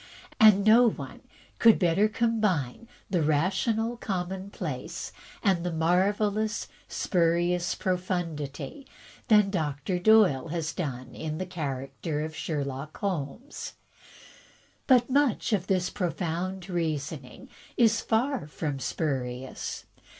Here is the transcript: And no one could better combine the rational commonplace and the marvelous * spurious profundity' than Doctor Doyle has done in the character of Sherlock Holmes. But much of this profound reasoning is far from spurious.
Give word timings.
And 0.39 0.65
no 0.65 0.89
one 0.89 1.19
could 1.59 1.77
better 1.77 2.07
combine 2.09 2.87
the 3.11 3.21
rational 3.21 3.97
commonplace 3.97 5.11
and 5.43 5.63
the 5.63 5.71
marvelous 5.71 6.67
* 6.77 6.87
spurious 6.87 7.75
profundity' 7.75 8.87
than 9.27 9.51
Doctor 9.51 9.99
Doyle 9.99 10.47
has 10.47 10.73
done 10.73 11.13
in 11.13 11.37
the 11.37 11.45
character 11.45 12.21
of 12.21 12.35
Sherlock 12.35 12.97
Holmes. 12.97 13.73
But 14.87 15.07
much 15.07 15.53
of 15.53 15.67
this 15.67 15.91
profound 15.91 16.67
reasoning 16.67 17.47
is 17.77 18.01
far 18.01 18.47
from 18.47 18.79
spurious. 18.79 19.85